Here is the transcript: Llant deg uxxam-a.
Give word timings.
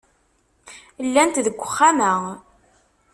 Llant 1.07 1.37
deg 1.45 1.57
uxxam-a. 1.65 2.13